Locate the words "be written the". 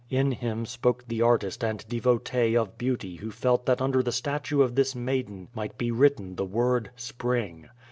5.77-6.45